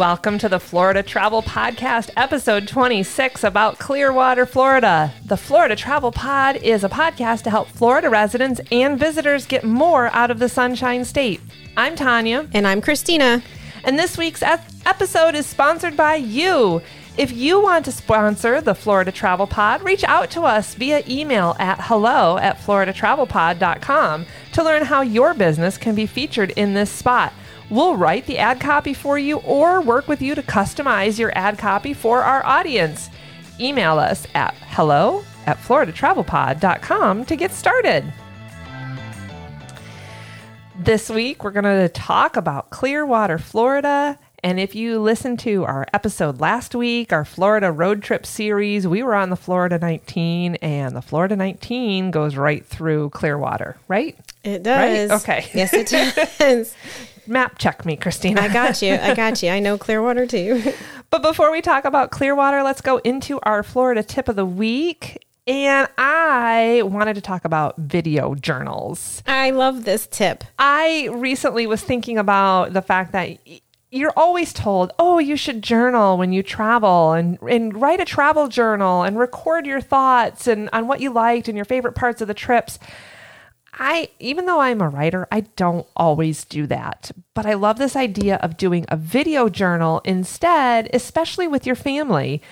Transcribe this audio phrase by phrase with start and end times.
[0.00, 5.12] Welcome to the Florida Travel Podcast, episode 26 about Clearwater, Florida.
[5.26, 10.06] The Florida Travel Pod is a podcast to help Florida residents and visitors get more
[10.14, 11.42] out of the Sunshine State.
[11.76, 12.48] I'm Tanya.
[12.54, 13.42] And I'm Christina.
[13.84, 16.80] And this week's episode is sponsored by you.
[17.18, 21.56] If you want to sponsor the Florida Travel Pod, reach out to us via email
[21.58, 27.34] at hello at floridatravelpod.com to learn how your business can be featured in this spot.
[27.70, 31.56] We'll write the ad copy for you or work with you to customize your ad
[31.56, 33.08] copy for our audience.
[33.60, 38.12] Email us at hello at floridatravelpod.com to get started.
[40.78, 44.18] This week, we're going to talk about Clearwater, Florida.
[44.42, 49.02] And if you listened to our episode last week, our Florida road trip series, we
[49.02, 54.16] were on the Florida 19, and the Florida 19 goes right through Clearwater, right?
[54.42, 55.10] It does.
[55.10, 55.20] Right?
[55.20, 55.50] Okay.
[55.52, 56.74] Yes, it does.
[57.30, 58.40] Map check me, Christina.
[58.40, 58.94] I got you.
[58.94, 59.50] I got you.
[59.50, 60.72] I know Clearwater too.
[61.10, 65.26] But before we talk about Clearwater, let's go into our Florida tip of the week.
[65.44, 69.20] And I wanted to talk about video journals.
[69.26, 70.44] I love this tip.
[70.56, 73.38] I recently was thinking about the fact that
[73.90, 78.46] you're always told, oh, you should journal when you travel and, and write a travel
[78.46, 82.28] journal and record your thoughts and on what you liked and your favorite parts of
[82.28, 82.78] the trips.
[83.82, 87.10] I, even though I'm a writer, I don't always do that.
[87.34, 92.42] But I love this idea of doing a video journal instead, especially with your family.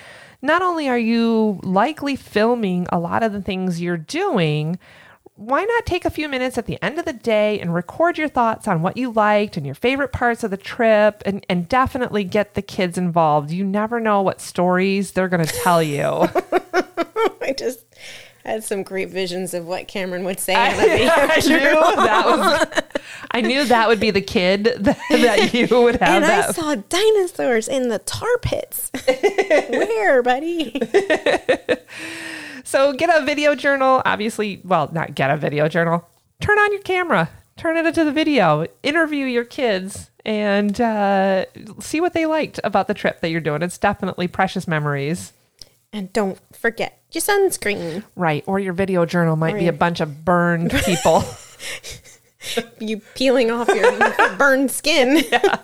[0.41, 4.79] Not only are you likely filming a lot of the things you're doing,
[5.35, 8.27] why not take a few minutes at the end of the day and record your
[8.27, 12.23] thoughts on what you liked and your favorite parts of the trip and, and definitely
[12.23, 13.51] get the kids involved.
[13.51, 16.05] You never know what stories they're going to tell you.
[17.41, 17.85] I just
[18.49, 20.55] had some great visions of what Cameron would say.
[20.55, 20.69] I,
[21.31, 22.83] I knew that was.
[23.31, 26.09] I knew that would be the kid that, that you would have.
[26.09, 26.49] And that.
[26.49, 28.91] I saw dinosaurs in the tar pits.
[29.69, 30.81] Where, buddy?
[32.63, 34.01] so get a video journal.
[34.05, 36.07] Obviously, well, not get a video journal.
[36.41, 37.29] Turn on your camera.
[37.57, 38.65] Turn it into the video.
[38.83, 41.45] Interview your kids and uh,
[41.79, 43.61] see what they liked about the trip that you're doing.
[43.61, 45.33] It's definitely precious memories.
[45.91, 48.03] And don't forget your sunscreen.
[48.15, 48.43] Right.
[48.45, 51.23] Or your video journal might be a bunch of burned people.
[52.79, 53.91] you peeling off your
[54.37, 55.23] burned skin.
[55.31, 55.57] Yeah.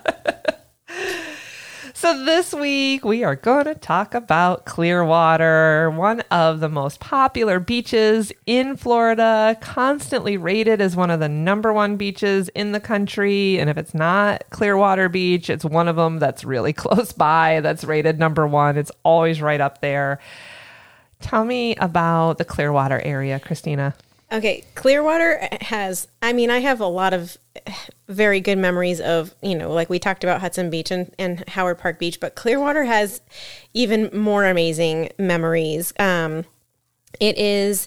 [1.98, 7.58] So, this week we are going to talk about Clearwater, one of the most popular
[7.58, 13.58] beaches in Florida, constantly rated as one of the number one beaches in the country.
[13.58, 17.82] And if it's not Clearwater Beach, it's one of them that's really close by that's
[17.82, 18.76] rated number one.
[18.76, 20.20] It's always right up there.
[21.20, 23.94] Tell me about the Clearwater area, Christina.
[24.32, 27.38] Okay, Clearwater has, I mean, I have a lot of
[28.08, 31.78] very good memories of, you know, like we talked about Hudson Beach and, and Howard
[31.78, 33.20] Park Beach, but Clearwater has
[33.72, 35.92] even more amazing memories.
[36.00, 36.44] Um,
[37.20, 37.86] it is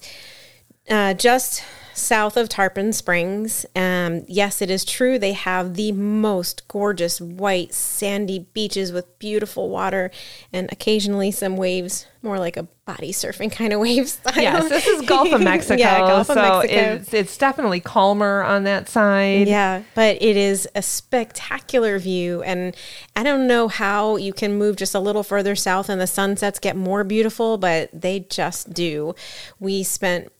[0.90, 1.62] uh, just
[1.94, 3.66] south of Tarpon Springs.
[3.76, 5.20] Um, yes, it is true.
[5.20, 10.10] They have the most gorgeous white sandy beaches with beautiful water
[10.54, 14.20] and occasionally some waves, more like a body surfing kind of wave waves.
[14.36, 15.80] Yes, this is Gulf of Mexico.
[15.80, 16.96] yeah, Gulf so of Mexico.
[16.96, 19.48] It's, it's definitely calmer on that side.
[19.48, 22.42] Yeah, but it is a spectacular view.
[22.44, 22.76] And
[23.16, 26.60] I don't know how you can move just a little further south and the sunsets
[26.60, 29.16] get more beautiful, but they just do.
[29.60, 30.32] We spent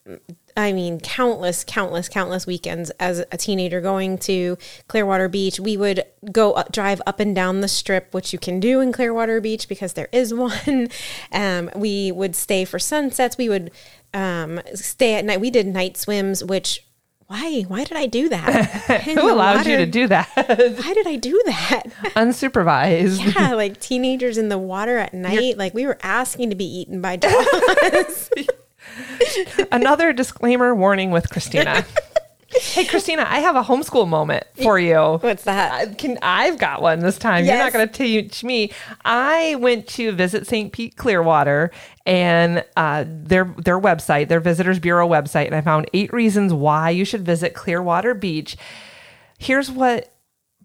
[0.58, 4.58] I mean, countless, countless, countless weekends as a teenager going to
[4.90, 5.58] Clearwater Beach.
[5.60, 8.92] We would go up, drive up and down the strip, which you can do in
[8.92, 10.34] Clearwater Beach because there is
[10.74, 10.90] one.
[11.32, 13.38] Um, we would stay for sunsets.
[13.38, 13.72] We would
[14.14, 15.40] um, stay at night.
[15.42, 16.86] We did night swims, which
[17.28, 17.62] why?
[17.68, 18.66] Why did I do that?
[19.06, 19.70] Who allowed water?
[19.70, 20.28] you to do that?
[20.36, 21.84] why did I do that?
[22.16, 23.36] Unsupervised.
[23.36, 25.34] Yeah, like teenagers in the water at night.
[25.34, 28.32] You're- like we were asking to be eaten by dogs.
[29.72, 31.86] Another disclaimer warning with Christina.
[32.52, 35.18] Hey Christina, I have a homeschool moment for you.
[35.22, 35.72] What's that?
[35.72, 37.46] I can I've got one this time.
[37.46, 37.56] Yes.
[37.56, 38.72] You're not going to teach me.
[39.06, 40.72] I went to visit St.
[40.72, 41.72] Pete Clearwater
[42.06, 46.90] and uh, their their website, their Visitors Bureau website, and I found eight reasons why
[46.90, 48.58] you should visit Clearwater Beach.
[49.38, 50.14] Here's what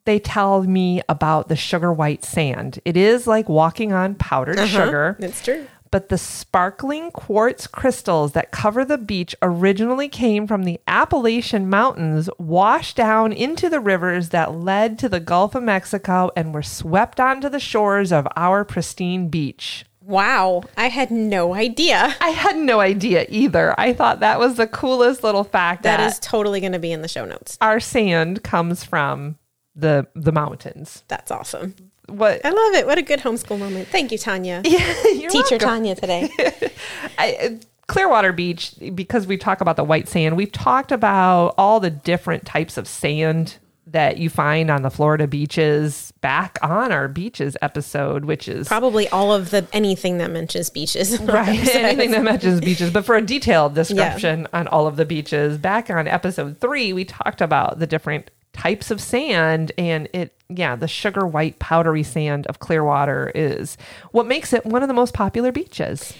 [0.04, 2.80] they tell me about the sugar white sand.
[2.84, 4.66] It is like walking on powdered uh-huh.
[4.66, 5.16] sugar.
[5.20, 10.80] It's true but the sparkling quartz crystals that cover the beach originally came from the
[10.88, 16.52] Appalachian Mountains, washed down into the rivers that led to the Gulf of Mexico, and
[16.52, 19.84] were swept onto the shores of our pristine beach.
[20.00, 22.16] Wow, I had no idea.
[22.20, 23.72] I had no idea either.
[23.78, 25.84] I thought that was the coolest little fact.
[25.84, 27.56] that, that is totally going to be in the show notes.
[27.60, 29.38] Our sand comes from
[29.76, 31.04] the the mountains.
[31.06, 31.76] That's awesome.
[32.06, 32.86] What I love it.
[32.86, 33.88] What a good homeschool moment.
[33.88, 34.62] Thank you, Tanya.
[34.64, 35.58] yeah, you're Teacher welcome.
[35.58, 36.30] Tanya today.
[37.18, 37.48] I, uh,
[37.86, 42.46] Clearwater Beach, because we talk about the white sand, we've talked about all the different
[42.46, 48.24] types of sand that you find on the Florida beaches back on our beaches episode,
[48.24, 51.20] which is Probably all of the anything that mentions beaches.
[51.22, 52.90] right anything that mentions beaches.
[52.90, 57.04] But for a detailed description on all of the beaches, back on episode three, we
[57.04, 58.30] talked about the different
[58.64, 63.76] types of sand and it yeah the sugar white powdery sand of clearwater is
[64.12, 66.14] what makes it one of the most popular beaches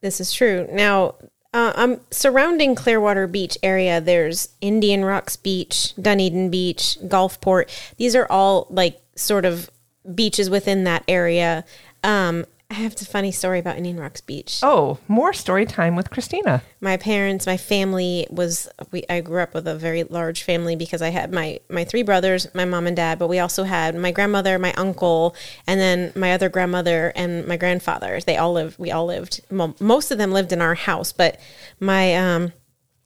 [0.00, 0.66] This is true.
[0.72, 1.16] Now,
[1.52, 7.68] uh, um, surrounding Clearwater Beach area, there's Indian Rocks Beach, Dunedin Beach, Gulfport.
[7.96, 9.70] These are all like sort of
[10.14, 11.64] beaches within that area.
[12.02, 14.60] Um, I have a funny story about Indian Rocks Beach.
[14.62, 19.04] oh more story time with christina My parents, my family was we.
[19.10, 22.46] I grew up with a very large family because I had my my three brothers,
[22.54, 25.34] my mom and dad, but we also had my grandmother, my uncle,
[25.66, 28.20] and then my other grandmother and my grandfather.
[28.20, 28.78] They all lived.
[28.78, 29.40] We all lived.
[29.50, 31.38] Well, most of them lived in our house, but
[31.80, 32.52] my um.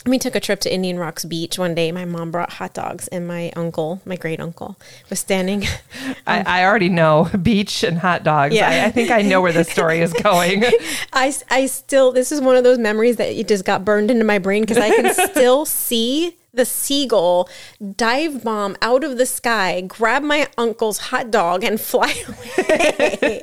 [0.07, 1.91] We took a trip to Indian Rocks Beach one day.
[1.91, 4.77] My mom brought hot dogs, and my uncle, my great uncle,
[5.09, 5.65] was standing.
[6.27, 8.69] I, I already know beach and hot dogs Yeah.
[8.69, 10.65] I, I think i know where this story is going
[11.13, 14.25] I, I still, this is one of those memories that it just got burned into
[14.25, 17.49] my brain because I can still see the seagull
[17.97, 22.15] dive bomb out of the sky, grab my uncle's hot dog, and fly
[22.59, 23.43] away.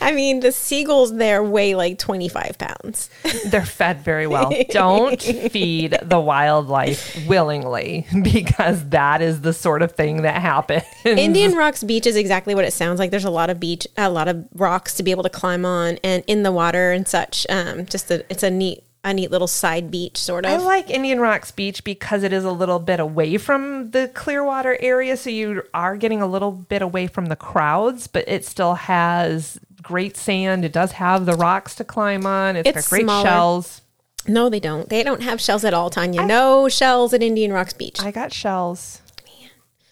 [0.00, 3.10] I mean, the seagulls there weigh like 25 pounds.
[3.46, 9.92] they're fed very well don't feed the wildlife willingly because that is the sort of
[9.92, 13.10] thing that happens Indian Rocks Beach is exactly what it sounds like.
[13.10, 15.98] There's a lot of beach, a lot of rocks to be able to climb on
[16.04, 17.46] and in the water and such.
[17.48, 20.50] Um, just a, it's a neat, a neat little side beach, sort of.
[20.52, 24.76] I like Indian Rocks Beach because it is a little bit away from the Clearwater
[24.80, 25.16] area.
[25.16, 29.58] So you are getting a little bit away from the crowds, but it still has
[29.82, 30.64] great sand.
[30.64, 32.56] It does have the rocks to climb on.
[32.56, 33.24] It's, It's got great smaller.
[33.26, 33.82] shells.
[34.26, 34.88] No, they don't.
[34.88, 36.24] They don't have shells at all, Tanya.
[36.26, 38.00] no shells at Indian Rocks Beach.
[38.02, 39.00] I got shells.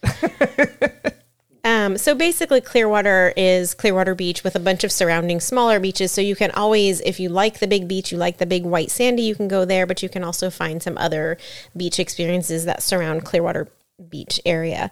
[1.66, 6.12] Um, so basically, Clearwater is Clearwater Beach with a bunch of surrounding smaller beaches.
[6.12, 8.88] So you can always, if you like the big beach, you like the big white
[8.88, 9.84] sandy, you can go there.
[9.84, 11.38] But you can also find some other
[11.76, 13.66] beach experiences that surround Clearwater
[14.08, 14.90] Beach area.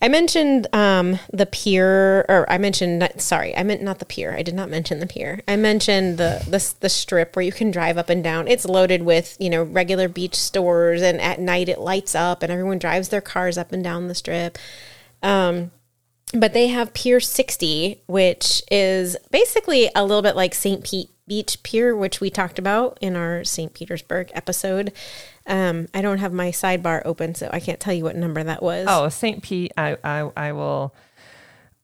[0.00, 4.34] I mentioned um, the pier, or I mentioned sorry, I meant not the pier.
[4.36, 5.42] I did not mention the pier.
[5.46, 8.48] I mentioned the the the strip where you can drive up and down.
[8.48, 12.50] It's loaded with you know regular beach stores, and at night it lights up, and
[12.50, 14.58] everyone drives their cars up and down the strip.
[15.22, 15.70] Um,
[16.34, 20.84] but they have Pier 60, which is basically a little bit like St.
[20.84, 23.72] Pete Beach Pier, which we talked about in our St.
[23.72, 24.92] Petersburg episode.
[25.46, 28.62] Um, I don't have my sidebar open, so I can't tell you what number that
[28.62, 28.86] was.
[28.88, 29.42] Oh, St.
[29.42, 30.94] Pete, I, I, I will.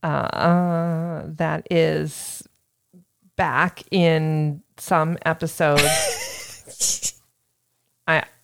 [0.03, 2.47] Uh, uh, that is
[3.37, 5.81] back in some episode.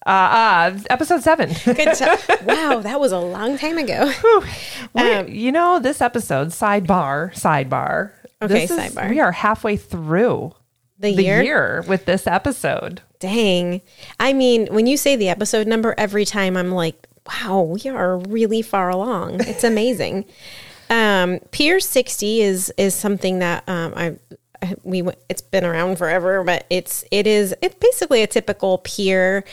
[0.07, 1.51] Uh, uh episode seven.
[2.45, 4.13] Wow, that was a long time ago.
[4.95, 8.13] We- you know, this episode sidebar sidebar.
[8.43, 9.09] Okay, this is- sidebar.
[9.11, 10.55] We are halfway through
[10.99, 11.43] The, the year?
[11.43, 13.01] year with this episode.
[13.19, 13.81] Dang.
[14.21, 18.19] I mean, when you say the episode number every time, I'm like, wow, we are
[18.19, 19.41] really far along.
[19.41, 20.27] It's amazing.
[20.91, 24.17] um, Pier 60 is is something that um, I
[24.63, 29.45] I- we it's been around forever, but it's it is it's basically a typical pier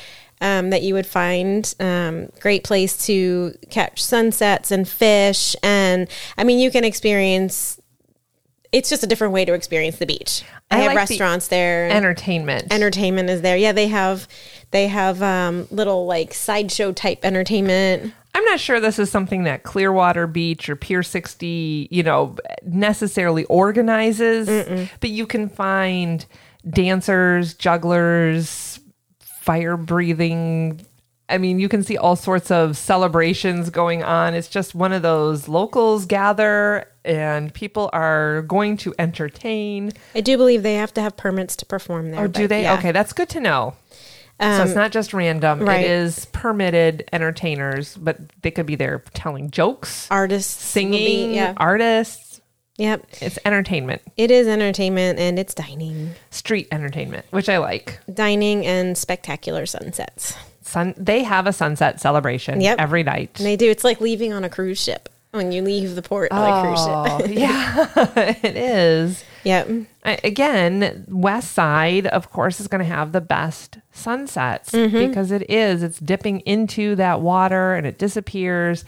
[0.42, 1.74] um, that you would find.
[1.80, 7.80] Um, great place to catch sunsets and fish, and I mean you can experience.
[8.72, 10.44] It's just a different way to experience the beach.
[10.70, 12.72] They I have like the restaurants there Entertainment.
[12.72, 13.58] entertainment is there.
[13.58, 14.28] Yeah, they have
[14.72, 18.14] they have um, little like sideshow type entertainment.
[18.34, 23.44] I'm not sure this is something that Clearwater Beach or Pier 60, you know, necessarily
[23.46, 26.26] organizes, but you can find
[26.70, 28.80] dancers, jugglers,
[29.42, 30.86] fire breathing.
[31.28, 34.36] I mean, you can see all sorts of celebrations going on.
[34.36, 39.94] It's just one of those locals gather and people are going to entertain.
[40.14, 42.22] I do believe they have to have permits to perform there.
[42.26, 42.64] Oh, do they?
[42.64, 42.76] yeah.
[42.78, 43.74] Okay, that's good to know.
[44.40, 45.62] so it's um, not just random.
[45.62, 45.84] right.
[45.86, 51.34] It is permitted entertainers, but they could be there telling jokes, Artists will be- singing,
[51.34, 51.54] yeah.
[51.58, 52.31] artists.
[52.82, 53.06] Yep.
[53.22, 56.16] It's entertainment, It is entertainment and it's dining.
[56.32, 58.00] street entertainment, which I like.
[58.12, 60.36] Dining and spectacular sunsets.
[60.64, 60.96] Sun.
[60.98, 62.80] They have a sunset celebration Yep.
[62.80, 63.32] every night.
[63.38, 63.70] And they do.
[63.70, 66.80] It's like leaving on a cruise ship when you leave the port on a cruise
[66.80, 66.90] ship.
[66.90, 69.24] Oh, yeah, it is.
[69.44, 69.70] Yep.
[70.04, 75.08] Again, west side, of course, is going to have the best sunsets mm-hmm.
[75.08, 75.84] because it is.
[75.84, 78.84] It's dipping into that water and it disappears.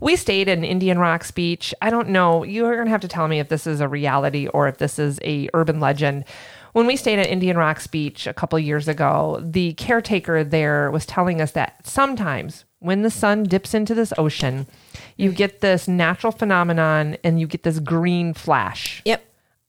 [0.00, 1.74] We stayed in Indian Rocks Beach.
[1.82, 2.44] I don't know.
[2.44, 4.98] You're going to have to tell me if this is a reality or if this
[4.98, 6.24] is a urban legend.
[6.72, 11.04] When we stayed at Indian Rocks Beach a couple years ago, the caretaker there was
[11.04, 14.66] telling us that sometimes when the sun dips into this ocean,
[15.16, 15.36] you mm.
[15.36, 19.02] get this natural phenomenon and you get this green flash.
[19.04, 19.23] Yep.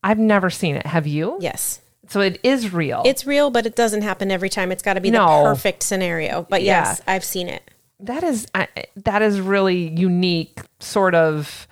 [0.06, 0.86] I've never seen it.
[0.86, 1.36] Have you?
[1.40, 1.80] Yes.
[2.08, 3.02] So it is real.
[3.04, 4.70] It's real, but it doesn't happen every time.
[4.70, 5.26] It's got to be No.
[5.42, 6.46] the perfect scenario.
[6.48, 6.84] But Yeah.
[6.84, 7.62] yes, I've seen it.
[7.98, 8.68] that is I,
[9.04, 11.66] that is really unique, sort of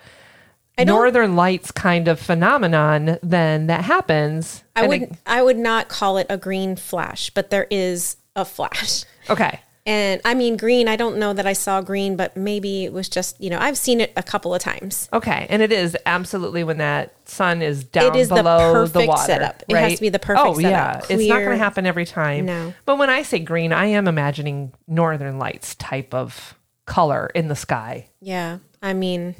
[0.83, 3.17] northern lights kind of phenomenon.
[3.23, 4.63] Then that happens.
[4.75, 8.43] I would it- I would not call it a green flash, but there is a
[8.43, 9.03] flash.
[9.29, 9.61] okay.
[9.87, 13.07] And I mean green, I don't know that I saw green, but maybe it was
[13.07, 15.07] just, you know, I've seen it a couple of times.
[15.13, 18.73] Okay, and it is absolutely when that sun is down It is the below the,
[18.93, 19.21] perfect water.
[19.25, 19.63] setup.
[19.69, 21.11] It has to be the perfect Oh yeah, setup.
[21.11, 22.45] it's not going to happen every time.
[22.47, 22.73] No.
[22.85, 26.55] but when I say green, I am imagining northern lights type of
[26.87, 28.09] color in the sky.
[28.21, 28.57] Yeah.
[28.81, 29.35] I mean,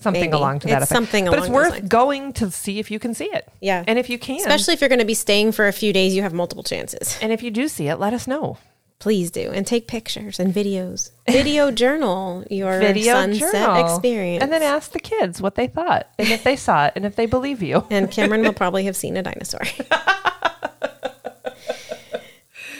[0.00, 0.32] something Maybe.
[0.36, 0.96] along to that It's effect.
[0.96, 1.88] something but it's worth lines.
[1.88, 3.48] going to see if you can see it.
[3.60, 3.84] Yeah.
[3.86, 6.14] and if you can, especially if you're going to be staying for a few days,
[6.16, 7.16] you have multiple chances.
[7.22, 8.58] and if you do see it, let us know.
[9.04, 9.50] Please do.
[9.52, 11.10] And take pictures and videos.
[11.28, 13.84] Video journal your Video sunset journal.
[13.84, 14.42] experience.
[14.42, 17.14] and then ask the kids what they thought and if they saw it and if
[17.14, 17.86] they believe you.
[17.90, 19.60] and Cameron will probably have seen a dinosaur.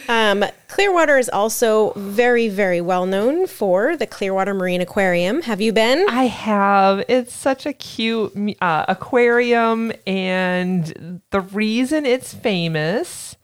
[0.09, 5.43] um, Clearwater is also very, very well known for the Clearwater Marine Aquarium.
[5.43, 6.07] Have you been?
[6.09, 7.05] I have.
[7.07, 13.37] It's such a cute uh, aquarium, and the reason it's famous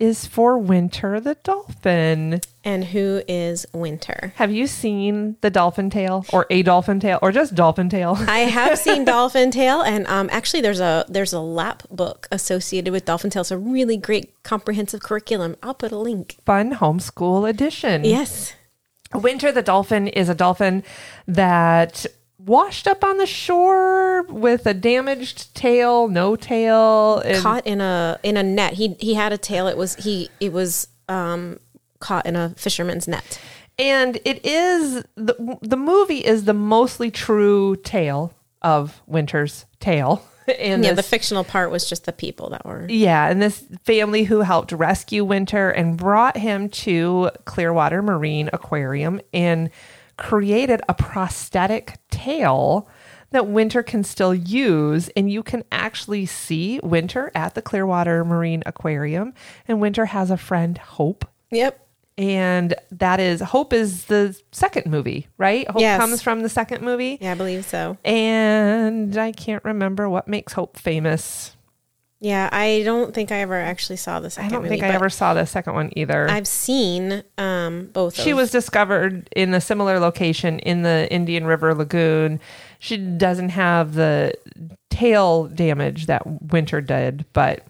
[0.00, 2.40] is for Winter the dolphin.
[2.64, 4.32] And who is Winter?
[4.36, 8.16] Have you seen the dolphin tail, or a dolphin tail, or just dolphin tail?
[8.18, 12.92] I have seen Dolphin Tale, and um, actually, there's a there's a lap book associated
[12.92, 13.42] with Dolphin Tale.
[13.42, 15.56] It's a really great comprehensive curriculum.
[15.62, 16.38] I'll put a link.
[16.44, 18.04] Fun homeschool edition.
[18.04, 18.54] Yes,
[19.14, 20.84] Winter the dolphin is a dolphin
[21.26, 22.06] that
[22.46, 27.18] washed up on the shore with a damaged tail, no tail.
[27.20, 28.74] and- caught in a in a net.
[28.74, 29.66] He he had a tail.
[29.66, 31.58] It was he it was um
[31.98, 33.38] caught in a fisherman's net.
[33.78, 38.32] and it is the the movie is the mostly true tale
[38.62, 40.22] of Winter's tale.
[40.58, 42.84] And Yeah, the fictional part was just the people that were.
[42.88, 49.20] yeah, and this family who helped rescue Winter and brought him to Clearwater Marine Aquarium
[49.32, 49.70] and
[50.20, 52.88] created a prosthetic tail
[53.30, 55.08] that Winter can still use.
[55.16, 59.34] And you can actually see Winter at the Clearwater Marine Aquarium.
[59.66, 61.84] And Winter has a friend, Hope, Yep.
[62.18, 65.68] and that is Hope is the second movie, right?
[65.68, 65.98] Hope Yes.
[66.00, 67.18] comes from the second movie.
[67.20, 67.96] Yeah, I believe so.
[68.04, 71.56] And I can't remember what makes Hope famous.
[72.22, 74.50] Yeah, I don't think I ever actually saw the second.
[74.50, 74.74] I don't movie.
[74.78, 76.28] think I ever saw the second one either.
[76.28, 78.14] I've seen um both.
[78.14, 82.38] she of- was discovered in a similar location in the Indian River Lagoon.
[82.78, 84.34] She doesn't have the
[84.90, 87.64] tail damage that Winter did, but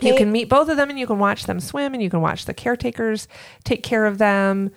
[0.00, 2.20] you can meet both of them and you can watch them swim and you can
[2.20, 3.28] watch the caretakers
[3.62, 4.72] take care of them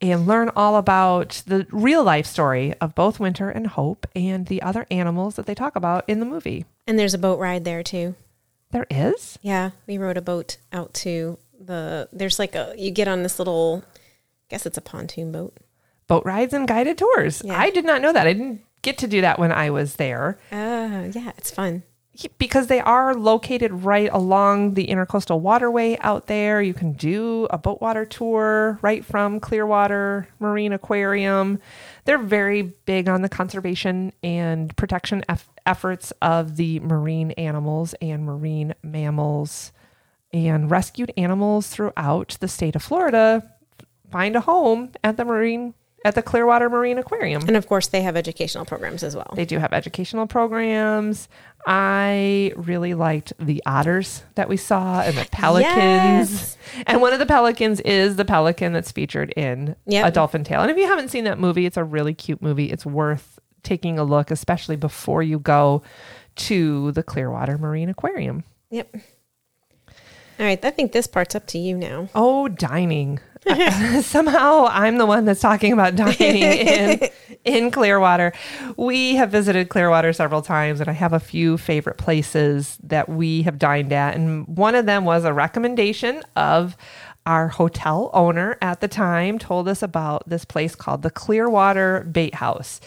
[0.00, 4.62] and learn all about the real life story of both Winter and Hope and the
[4.62, 6.64] other animals that they talk about in the movie.
[6.86, 8.14] and there's a boat ride there too.
[8.70, 9.38] There is?
[9.42, 12.08] Yeah, we rode a boat out to the.
[12.12, 13.84] There's like a you get on this little.
[13.94, 15.56] I guess it's a pontoon boat.
[16.08, 17.42] Boat rides and guided tours.
[17.44, 17.58] Yeah.
[17.58, 18.26] I did not know that.
[18.26, 20.38] I didn't get to do that when I was there.
[20.52, 21.82] Uh, yeah, it's fun.
[22.38, 26.62] because they are located right along the intercoastal waterway out there.
[26.62, 31.58] You can do a boat water tour right from Clearwater Marine Aquarium.
[32.06, 38.24] They're very big on the conservation and protection eff- efforts of the marine animals and
[38.24, 39.72] marine mammals
[40.32, 43.50] and rescued animals throughout the state of Florida.
[44.10, 45.74] Find a home at the marine
[46.06, 47.42] at the Clearwater Marine Aquarium.
[47.46, 49.32] And of course, they have educational programs as well.
[49.34, 51.28] They do have educational programs.
[51.66, 56.30] I really liked the otters that we saw and the pelicans.
[56.30, 56.58] Yes.
[56.86, 60.06] And one of the pelicans is the pelican that's featured in Yep.
[60.06, 60.60] A Dolphin Tale.
[60.60, 62.70] And if you haven't seen that movie, it's a really cute movie.
[62.70, 65.82] It's worth taking a look, especially before you go
[66.36, 68.44] to the Clearwater Marine Aquarium.
[68.70, 68.94] Yep.
[70.38, 72.08] All right, I think this part's up to you now.
[72.14, 73.18] Oh, dining.
[74.02, 77.08] Somehow I'm the one that's talking about dining in
[77.44, 78.32] in Clearwater.
[78.76, 83.42] We have visited Clearwater several times and I have a few favorite places that we
[83.42, 86.76] have dined at and one of them was a recommendation of
[87.24, 92.34] our hotel owner at the time told us about this place called the Clearwater Bait
[92.34, 92.80] House.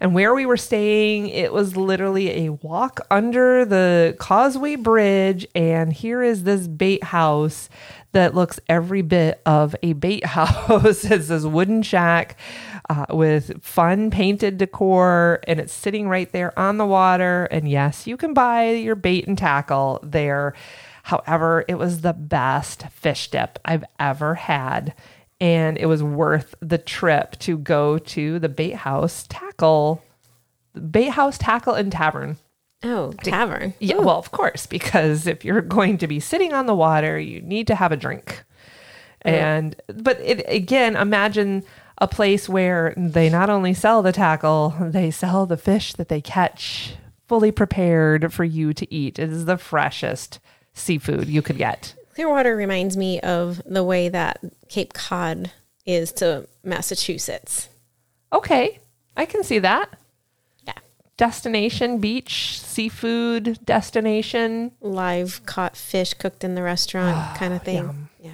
[0.00, 5.46] And where we were staying, it was literally a walk under the Causeway Bridge.
[5.54, 7.68] And here is this bait house
[8.12, 11.04] that looks every bit of a bait house.
[11.04, 12.38] it's this wooden shack
[12.88, 17.46] uh, with fun painted decor, and it's sitting right there on the water.
[17.50, 20.54] And yes, you can buy your bait and tackle there.
[21.04, 24.94] However, it was the best fish dip I've ever had.
[25.40, 30.00] And it was worth the trip to go to the bait house tackle,
[30.90, 32.36] bait house tackle and tavern.
[32.84, 33.74] Oh, tavern.
[33.78, 37.40] Yeah, well, of course, because if you're going to be sitting on the water, you
[37.40, 38.44] need to have a drink.
[39.22, 41.62] And but it again, imagine
[41.98, 46.20] a place where they not only sell the tackle, they sell the fish that they
[46.20, 46.94] catch
[47.28, 49.18] fully prepared for you to eat.
[49.18, 50.40] It is the freshest
[50.74, 51.94] seafood you could get.
[52.14, 55.52] Clearwater reminds me of the way that Cape Cod
[55.86, 57.68] is to Massachusetts.
[58.32, 58.80] Okay,
[59.16, 59.88] I can see that.
[61.22, 64.72] Destination beach, seafood destination.
[64.80, 68.08] Live caught fish cooked in the restaurant kind of thing.
[68.20, 68.32] Yeah.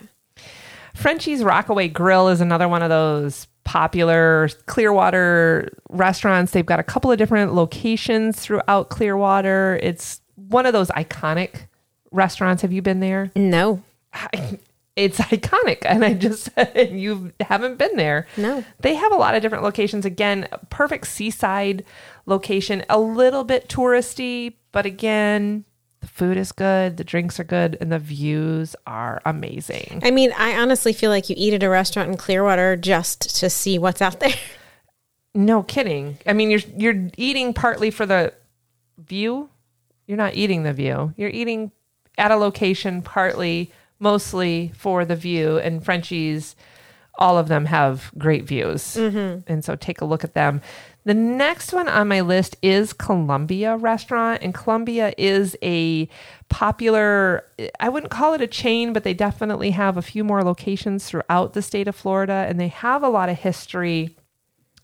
[0.94, 6.52] Frenchie's Rockaway Grill is another one of those popular Clearwater restaurants.
[6.52, 9.78] They've got a couple of different locations throughout Clearwater.
[9.82, 11.66] It's one of those iconic
[12.10, 12.62] restaurants.
[12.62, 13.30] Have you been there?
[13.36, 13.82] No.
[14.98, 16.48] It's iconic, and I just
[16.90, 18.26] you haven't been there.
[18.36, 18.64] No.
[18.80, 20.04] They have a lot of different locations.
[20.04, 21.84] Again, perfect seaside
[22.28, 25.64] location, a little bit touristy, but again,
[26.00, 30.00] the food is good, the drinks are good, and the views are amazing.
[30.04, 33.50] I mean, I honestly feel like you eat at a restaurant in Clearwater just to
[33.50, 34.34] see what's out there.
[35.34, 36.18] No kidding.
[36.26, 38.32] I mean, you're you're eating partly for the
[38.96, 39.50] view.
[40.06, 41.14] You're not eating the view.
[41.16, 41.70] You're eating
[42.16, 43.70] at a location partly,
[44.00, 45.58] mostly for the view.
[45.58, 46.56] And Frenchies,
[47.18, 49.40] all of them have great views, mm-hmm.
[49.46, 50.60] and so take a look at them.
[51.08, 56.06] The next one on my list is Columbia Restaurant, and Columbia is a
[56.50, 57.46] popular.
[57.80, 61.54] I wouldn't call it a chain, but they definitely have a few more locations throughout
[61.54, 64.14] the state of Florida, and they have a lot of history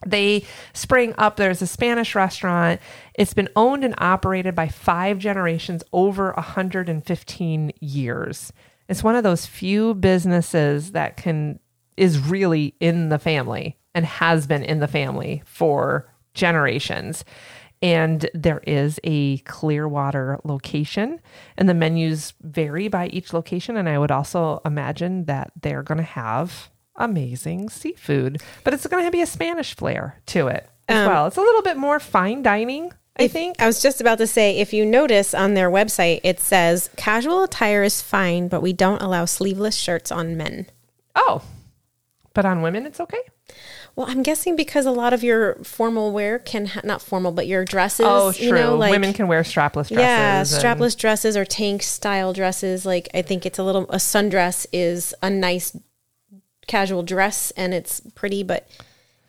[0.07, 2.78] they spring up there's a spanish restaurant
[3.15, 8.52] it's been owned and operated by five generations over 115 years
[8.87, 11.58] it's one of those few businesses that can
[11.97, 17.25] is really in the family and has been in the family for generations
[17.82, 21.20] and there is a clearwater location
[21.56, 25.99] and the menus vary by each location and i would also imagine that they're going
[25.99, 31.06] to have amazing seafood, but it's going to be a Spanish flair to it as
[31.06, 31.26] um, well.
[31.26, 33.60] It's a little bit more fine dining, I think.
[33.60, 37.42] I was just about to say, if you notice on their website, it says casual
[37.44, 40.66] attire is fine, but we don't allow sleeveless shirts on men.
[41.14, 41.42] Oh,
[42.32, 43.20] but on women, it's okay.
[43.97, 47.47] Well, I'm guessing because a lot of your formal wear can ha- not formal, but
[47.47, 48.07] your dresses.
[48.09, 48.47] Oh, true.
[48.47, 49.93] You know, like, women can wear strapless dresses.
[49.99, 52.85] Yeah, and- strapless dresses or tank style dresses.
[52.85, 55.76] Like I think it's a little a sundress is a nice
[56.67, 58.69] casual dress and it's pretty, but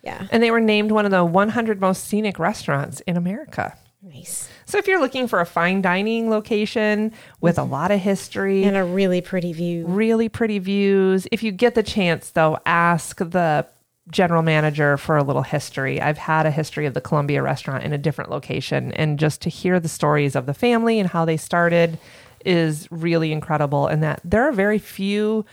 [0.02, 3.78] yeah, and they were named one of the 100 most scenic restaurants in America.
[4.02, 7.72] nice So if you're looking for a fine dining location with a mm-hmm.
[7.72, 9.86] lot of history, and a really pretty view.
[9.86, 11.28] really pretty views.
[11.32, 13.68] If you get the chance, though, ask the
[14.12, 16.00] general manager for a little history.
[16.00, 19.50] I've had a history of the Columbia restaurant in a different location, and just to
[19.50, 21.98] hear the stories of the family and how they started
[22.46, 23.88] is really incredible.
[23.88, 25.46] And that there are very few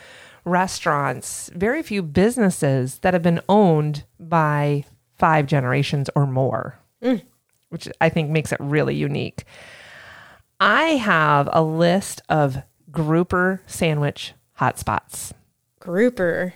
[0.44, 4.84] restaurants, very few businesses that have been owned by
[5.16, 7.22] five generations or more, mm.
[7.70, 9.44] which I think makes it really unique.
[10.60, 12.58] I have a list of
[12.90, 15.32] grouper sandwich hotspots.
[15.80, 16.54] Grouper.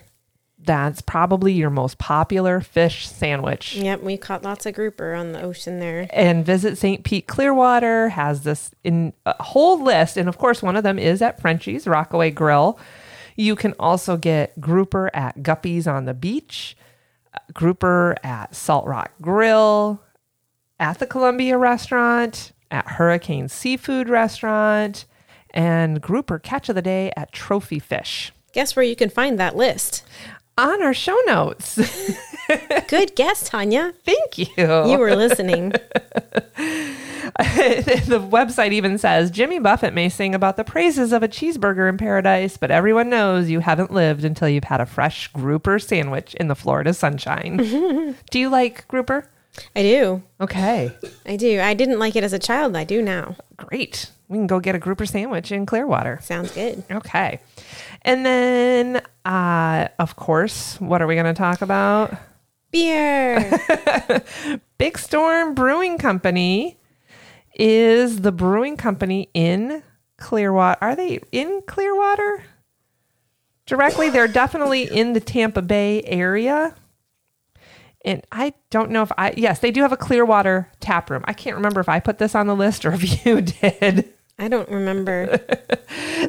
[0.67, 3.77] That's probably your most popular fish sandwich.
[3.77, 6.09] Yep, we caught lots of grouper on the ocean there.
[6.13, 7.05] And Visit St.
[7.05, 10.17] Pete Clearwater has this in a whole list.
[10.17, 12.79] And of course, one of them is at Frenchie's Rockaway Grill.
[13.37, 16.77] You can also get grouper at Guppies on the beach,
[17.53, 20.03] grouper at Salt Rock Grill,
[20.81, 25.05] at the Columbia restaurant, at Hurricane Seafood Restaurant,
[25.51, 28.33] and grouper catch of the day at Trophy Fish.
[28.53, 30.03] Guess where you can find that list?
[30.59, 31.79] On our show notes.
[32.89, 33.93] Good guess, Tanya.
[34.05, 34.47] Thank you.
[34.57, 35.71] You were listening.
[37.37, 41.99] the website even says Jimmy Buffett may sing about the praises of a cheeseburger in
[41.99, 46.49] paradise, but everyone knows you haven't lived until you've had a fresh grouper sandwich in
[46.49, 48.17] the Florida sunshine.
[48.31, 49.29] do you like grouper?
[49.75, 50.23] I do.
[50.41, 50.91] Okay,
[51.27, 51.61] I do.
[51.61, 52.77] I didn't like it as a child.
[52.77, 53.37] I do now.
[53.57, 54.11] great.
[54.29, 56.19] We can go get a grouper sandwich in Clearwater.
[56.23, 56.83] Sounds good.
[56.91, 57.41] Okay.
[58.03, 62.17] And then, uh, of course, what are we going to talk about?
[62.77, 64.23] beer.
[64.79, 66.79] Big Storm Brewing Company
[67.55, 69.83] is the brewing company in
[70.19, 70.79] Clearwater.
[70.83, 72.45] Are they in Clearwater?
[73.65, 76.75] Directly, they're definitely in the Tampa Bay area.
[78.05, 81.25] And I don't know if I, yes, they do have a Clearwater tap room.
[81.25, 84.13] I can't remember if I put this on the list or if you did.
[84.39, 85.41] I don't remember.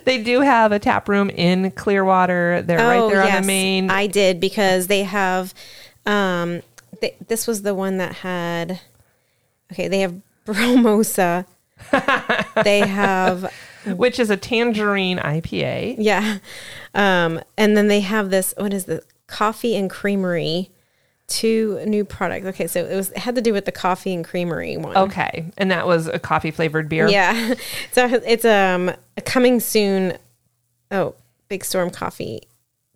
[0.07, 2.61] They do have a tap room in Clearwater.
[2.61, 3.91] They're right there on the main.
[3.91, 5.53] Oh, I did because they have.
[6.05, 6.61] Um,
[7.01, 8.79] they, this was the one that had.
[9.71, 10.15] Okay, they have
[10.45, 11.45] Bromosa.
[12.63, 13.53] they have
[13.85, 15.95] which is a tangerine IPA.
[15.99, 16.39] yeah,
[16.93, 18.53] um, and then they have this.
[18.57, 20.71] What is the coffee and creamery?
[21.27, 22.45] Two new products.
[22.45, 24.95] Okay, so it was it had to do with the coffee and creamery one.
[24.95, 27.07] Okay, and that was a coffee flavored beer.
[27.07, 27.53] Yeah.
[27.91, 28.91] So it's um
[29.25, 30.17] coming soon.
[30.89, 31.15] Oh,
[31.49, 32.43] Big Storm Coffee.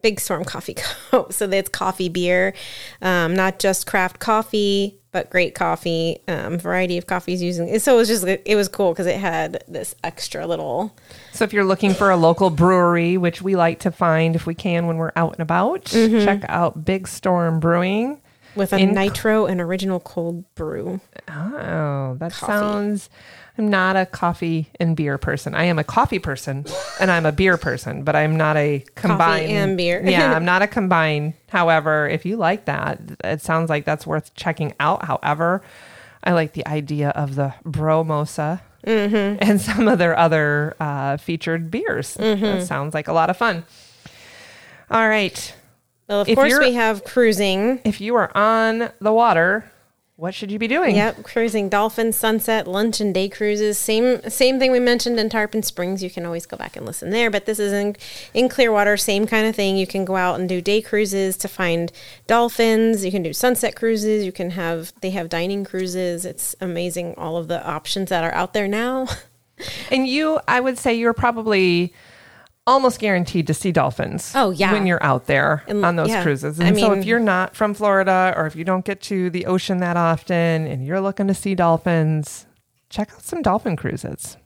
[0.02, 0.76] Big Storm Coffee
[1.12, 1.28] Co.
[1.30, 2.54] So it's coffee beer,
[3.02, 7.78] um, not just craft coffee, but great coffee, um, variety of coffees using.
[7.80, 10.96] So it was just it was cool because it had this extra little.
[11.34, 14.56] So if you're looking for a local brewery, which we like to find if we
[14.56, 16.24] can when we're out and about, Mm-hmm.
[16.26, 18.22] check out Big Storm Brewing.
[18.54, 21.00] With a In- nitro and original cold brew.
[21.30, 22.52] Oh, that Coffee.
[22.52, 23.10] sounds.
[23.62, 25.54] I'm not a coffee and beer person.
[25.54, 26.66] I am a coffee person
[27.00, 30.02] and I'm a beer person, but I'm not a combined and beer.
[30.06, 31.36] yeah, I'm not a combined.
[31.50, 35.06] However, if you like that, it sounds like that's worth checking out.
[35.06, 35.62] However,
[36.24, 39.44] I like the idea of the Bromosa Mm-hmm.
[39.48, 42.18] and some of their other uh, featured beers.
[42.18, 42.42] Mm-hmm.
[42.42, 43.64] That sounds like a lot of fun.
[44.90, 45.54] All right.
[46.10, 47.80] Well, of If course, we have cruising.
[47.86, 49.72] If you are on the water,
[50.22, 50.96] what should you be doing?
[50.96, 53.80] Yep, cruising dolphin, sunset, lunch and day cruises.
[53.80, 56.04] Same same thing we mentioned in Tarpon Springs.
[56.04, 57.96] You can always go back and listen there, but this is in
[58.36, 59.78] in Clearwater, same kind of thing.
[59.78, 61.92] You can go out and do day cruises to find
[62.28, 63.04] dolphins.
[63.04, 64.24] You can do sunset cruises.
[64.24, 66.24] You can have they have dining cruises.
[66.24, 69.08] It's amazing all of the options that are out there now.
[69.92, 71.94] And you, I would say you're probably
[72.68, 74.32] almost guaranteed to see dolphins.
[74.36, 74.72] Oh, yeah.
[74.74, 76.24] When you're out there And- on those yeah.
[76.24, 76.60] cruises.
[76.60, 79.30] I And so mean- if you're not from Florida or if you don't get to
[79.30, 82.46] the ocean that often and you're looking to see dolphins,
[82.90, 84.38] check out some dolphin cruises.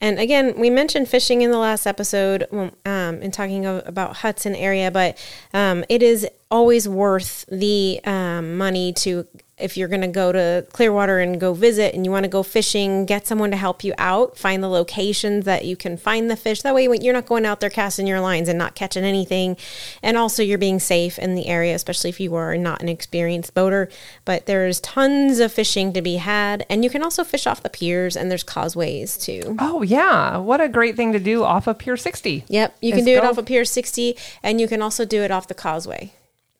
[0.00, 2.46] And again, we mentioned fishing in the last episode
[2.84, 5.16] um, in talking about Hudson area, but
[5.54, 9.26] um, it is always worth the um, money to
[9.58, 12.42] if you're going to go to Clearwater and go visit and you want to go
[12.42, 16.36] fishing, get someone to help you out, find the locations that you can find the
[16.36, 16.60] fish.
[16.60, 19.56] That way, when you're not going out there casting your lines and not catching anything,
[20.02, 23.54] and also you're being safe in the area, especially if you are not an experienced
[23.54, 23.88] boater.
[24.26, 27.70] But there's tons of fishing to be had, and you can also fish off the
[27.70, 29.56] piers, and there's causeways too.
[29.58, 30.36] Oh, yeah.
[30.36, 32.44] What a great thing to do off of Pier 60.
[32.48, 35.30] Yep, you can do it off of Pier 60, and you can also do it
[35.30, 36.12] off the causeway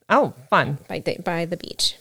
[0.09, 0.79] Oh, fun.
[0.87, 1.95] by the, by the beach.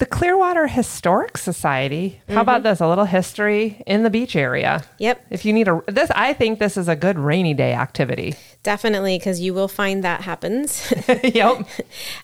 [0.00, 2.22] The Clearwater Historic Society.
[2.26, 2.80] How about this?
[2.80, 4.82] A little history in the beach area.
[4.96, 8.34] Yep, If you need a this, I think this is a good rainy day activity.
[8.62, 10.90] definitely, because you will find that happens.
[11.22, 11.66] yep.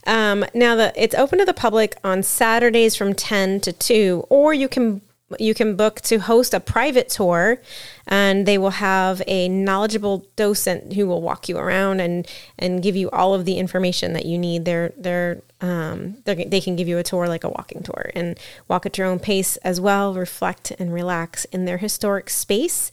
[0.07, 4.55] um, now, the it's open to the public on Saturdays from 10 to 2, or
[4.55, 5.03] you can
[5.39, 7.61] you can book to host a private tour
[8.07, 12.95] and they will have a knowledgeable docent who will walk you around and and give
[12.95, 16.99] you all of the information that you need they're they're um they can give you
[16.99, 18.39] a tour like a walking tour and
[18.69, 22.91] walk at your own pace as well reflect and relax in their historic space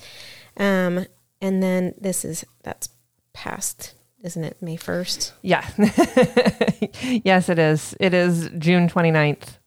[0.57, 1.05] um
[1.41, 2.89] and then this is that's
[3.33, 5.67] past isn't it may 1st Yeah.
[7.25, 7.93] yes, it is.
[7.99, 9.57] It is June 29th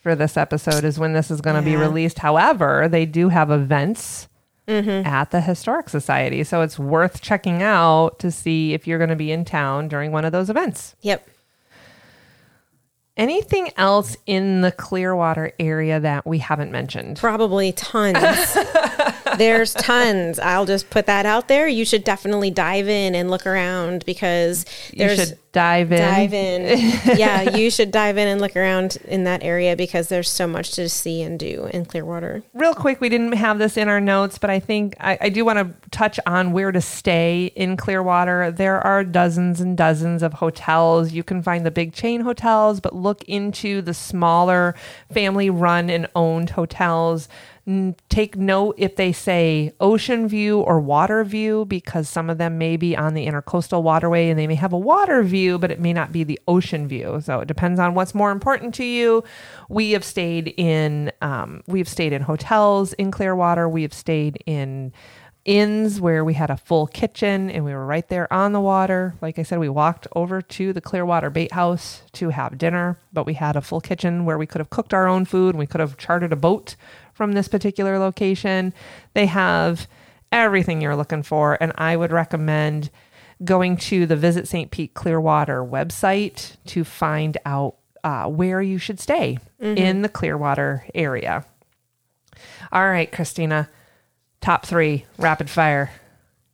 [0.00, 2.18] for this episode is when this is going to be released.
[2.18, 4.26] However, they do have events
[4.66, 6.42] at the Historic Society.
[6.44, 10.10] So it's worth checking out to see if you're going to be in town during
[10.12, 10.94] one of those events.
[11.02, 11.26] yep
[13.20, 17.18] Anything else in the Clearwater area that we haven't mentioned?
[17.18, 18.16] Probably tons.
[19.38, 20.38] There's tons.
[20.38, 21.68] I'll just put that out there.
[21.68, 25.98] You should definitely dive in and look around because You there's should dive in.
[26.00, 26.78] dive in.
[27.18, 30.72] yeah, you should dive in and look around in that area because there's so much
[30.72, 32.42] to see and do in Clearwater.
[32.54, 35.44] real quick, we didn't have this in our notes, but I think I, I do
[35.44, 38.50] want to touch on where to stay in Clearwater.
[38.52, 41.12] There are dozens and dozens of hotels.
[41.12, 44.74] You can find the big chain hotels, but look into the smaller
[45.12, 47.28] family run and owned hotels.
[48.08, 52.76] Take note if they say ocean view or water view, because some of them may
[52.76, 55.92] be on the intercoastal waterway and they may have a water view, but it may
[55.92, 57.20] not be the ocean view.
[57.22, 59.22] So it depends on what's more important to you.
[59.68, 63.68] We have stayed in um, we have stayed in hotels in Clearwater.
[63.68, 64.92] We have stayed in
[65.44, 69.14] inns where we had a full kitchen and we were right there on the water.
[69.22, 73.26] Like I said, we walked over to the Clearwater Bait House to have dinner, but
[73.26, 75.66] we had a full kitchen where we could have cooked our own food and we
[75.66, 76.76] could have chartered a boat
[77.20, 78.72] from this particular location.
[79.12, 79.86] They have
[80.32, 82.88] everything you're looking for, and I would recommend
[83.44, 84.70] going to the Visit St.
[84.70, 91.44] Pete Clearwater website to find out uh, where you should stay in the Clearwater area.
[92.72, 93.68] All right, Christina,
[94.40, 95.90] top three rapid fire.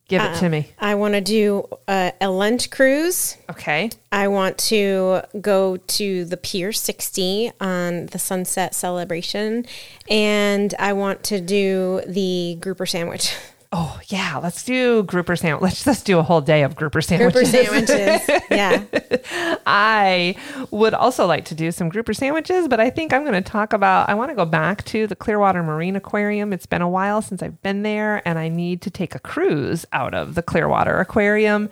[0.09, 0.69] Give it uh, to me.
[0.79, 3.37] I want to do a, a lunch cruise.
[3.51, 3.91] Okay.
[4.13, 9.67] I want to go to the Pier 60 on the sunset celebration.
[10.09, 13.35] And I want to do the grouper sandwich.
[13.73, 15.63] Oh yeah, let's do grouper sandwich.
[15.63, 17.51] Let's just do a whole day of grouper sandwiches.
[17.51, 18.43] Grouper sandwiches.
[18.51, 19.57] yeah.
[19.67, 20.37] I
[20.71, 23.73] would also like to do some grouper sandwiches, but I think I'm going to talk
[23.73, 24.09] about.
[24.09, 26.53] I want to go back to the Clearwater Marine Aquarium.
[26.53, 29.85] It's been a while since I've been there, and I need to take a cruise
[29.93, 31.69] out of the Clearwater Aquarium.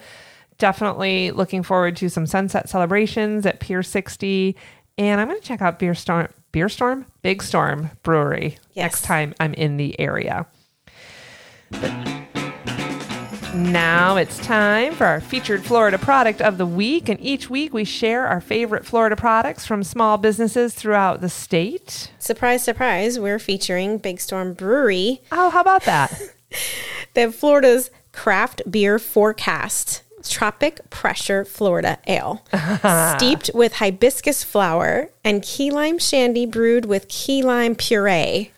[0.59, 4.57] Definitely looking forward to some sunset celebrations at Pier 60,
[4.98, 8.85] and I'm going to check out Beer Storm, Beer Storm, Big Storm Brewery Yes.
[8.85, 10.46] next time I'm in the area.
[13.55, 17.09] Now it's time for our featured Florida product of the week.
[17.09, 22.11] And each week we share our favorite Florida products from small businesses throughout the state.
[22.18, 23.18] Surprise, surprise.
[23.18, 25.22] We're featuring Big Storm Brewery.
[25.31, 26.20] Oh, how about that?
[27.14, 30.03] They have Florida's craft beer forecast.
[30.29, 32.42] Tropic Pressure Florida Ale,
[33.16, 38.53] steeped with hibiscus flower and key lime shandy brewed with key lime puree.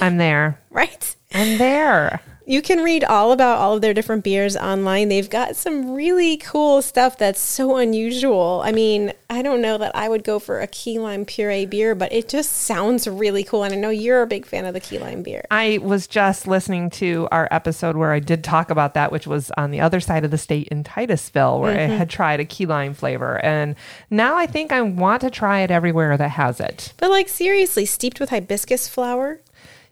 [0.00, 0.58] I'm there.
[0.70, 1.16] Right?
[1.34, 2.20] I'm there.
[2.44, 5.08] You can read all about all of their different beers online.
[5.08, 8.62] They've got some really cool stuff that's so unusual.
[8.64, 11.94] I mean, I don't know that I would go for a key lime puree beer,
[11.94, 13.62] but it just sounds really cool.
[13.62, 15.44] And I know you're a big fan of the key lime beer.
[15.52, 19.52] I was just listening to our episode where I did talk about that, which was
[19.56, 21.96] on the other side of the state in Titusville, where I mm-hmm.
[21.96, 23.42] had tried a key lime flavor.
[23.44, 23.76] And
[24.10, 26.92] now I think I want to try it everywhere that has it.
[26.96, 29.40] But like seriously, steeped with hibiscus flower.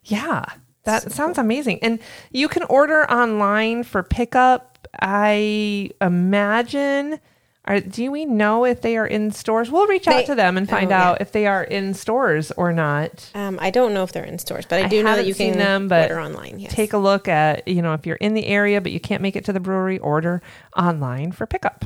[0.04, 0.46] Yeah,
[0.84, 1.78] that sounds amazing.
[1.82, 1.98] And
[2.30, 4.88] you can order online for pickup.
[5.00, 7.20] I imagine.
[7.66, 9.70] Are, do we know if they are in stores?
[9.70, 11.08] We'll reach out to them and find oh, yeah.
[11.10, 13.30] out if they are in stores or not.
[13.34, 15.52] Um, I don't know if they're in stores, but I do know that you seen
[15.52, 16.58] can them, but order online.
[16.58, 16.72] Yes.
[16.72, 19.36] Take a look at, you know, if you're in the area but you can't make
[19.36, 20.42] it to the brewery, order
[20.74, 21.84] online for pickup.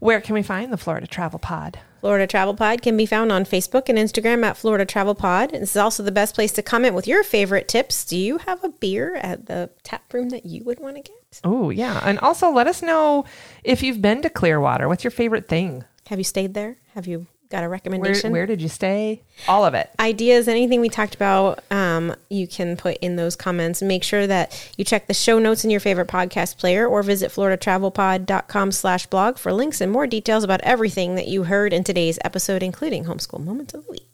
[0.00, 1.78] Where can we find the Florida Travel Pod?
[2.00, 5.50] Florida Travel Pod can be found on Facebook and Instagram at Florida Travel Pod.
[5.50, 8.04] This is also the best place to comment with your favorite tips.
[8.04, 11.40] Do you have a beer at the tap room that you would want to get?
[11.44, 12.00] Oh, yeah.
[12.04, 13.24] And also let us know
[13.62, 14.88] if you've been to Clearwater.
[14.88, 15.84] What's your favorite thing?
[16.08, 16.78] Have you stayed there?
[16.94, 18.32] Have you got a Where, recommendation?
[18.32, 19.22] where did you stay?
[19.46, 19.90] All of it.
[20.00, 23.80] Ideas, anything we talked about, um, you can put in those comments.
[23.82, 27.30] Make sure that you check the show notes in your favorite podcast player or visit
[27.30, 32.18] floridatravelpod.com slash blog for links and more details about everything that you heard in today's
[32.24, 34.08] episode, including homeschool moments of the week.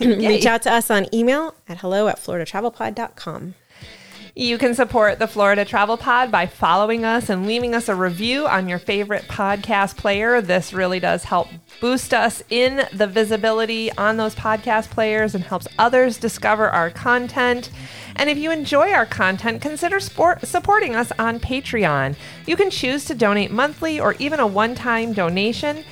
[0.28, 3.54] Reach out to us on email at hello at floridatravelpod.com.
[4.36, 8.46] You can support the Florida Travel Pod by following us and leaving us a review
[8.46, 10.40] on your favorite podcast player.
[10.40, 11.48] This really does help
[11.80, 17.70] boost us in the visibility on those podcast players and helps others discover our content.
[18.14, 22.14] And if you enjoy our content, consider supporting us on Patreon.
[22.46, 25.84] You can choose to donate monthly or even a one-time donation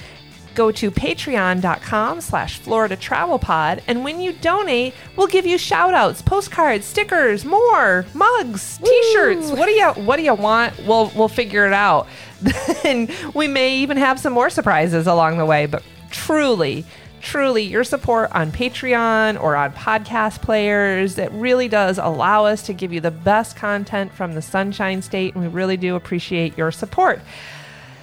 [0.58, 5.94] go to patreon.com slash florida travel pod and when you donate we'll give you shout
[5.94, 9.52] outs postcards stickers more mugs t-shirts.
[9.52, 10.76] What do you what do you want?
[10.84, 12.08] We'll we'll figure it out.
[12.84, 16.84] And we may even have some more surprises along the way but truly
[17.20, 22.72] truly your support on patreon or on podcast players it really does allow us to
[22.72, 26.70] give you the best content from the sunshine state and we really do appreciate your
[26.70, 27.20] support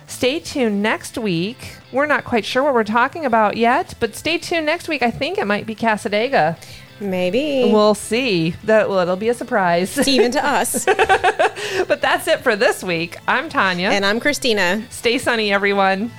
[0.08, 1.78] Stay tuned next week.
[1.92, 5.02] We're not quite sure what we're talking about yet, but stay tuned next week.
[5.02, 6.58] I think it might be Cassadaga.
[7.00, 7.70] Maybe.
[7.72, 8.52] We'll see.
[8.64, 10.08] That well, it'll be a surprise.
[10.08, 10.86] even to us.
[11.88, 13.18] but that's it for this week.
[13.28, 13.90] I'm Tanya.
[13.90, 14.84] and I'm Christina.
[14.90, 16.12] Stay sunny, everyone.